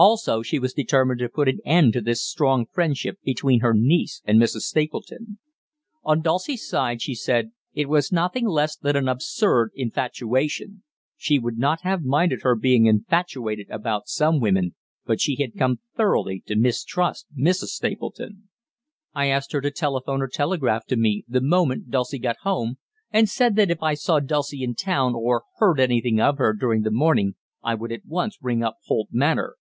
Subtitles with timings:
[0.00, 4.22] Also she was determined to put an end to this strong friendship between her niece
[4.24, 4.60] and Mrs.
[4.60, 5.40] Stapleton.
[6.04, 10.84] On Dulcie's side, she said, it was nothing less than an absurd infatuation.
[11.16, 15.80] She would not have minded her being infatuated about some women, but she had come
[15.96, 17.70] thoroughly to mistrust Mrs.
[17.74, 18.48] Stapleton.
[19.16, 22.78] I asked her to telephone or telegraph to me the moment Dulcie got home,
[23.10, 26.82] and said that if I saw Dulcie in town or heard anything of her during
[26.82, 27.34] the morning
[27.64, 29.56] I would at once ring up Holt Manor.